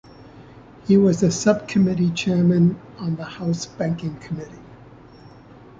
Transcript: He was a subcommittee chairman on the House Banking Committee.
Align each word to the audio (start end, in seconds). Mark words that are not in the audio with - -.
He 0.87 0.97
was 0.97 1.21
a 1.21 1.29
subcommittee 1.29 2.09
chairman 2.09 2.81
on 2.97 3.17
the 3.17 3.23
House 3.23 3.67
Banking 3.67 4.15
Committee. 4.17 4.57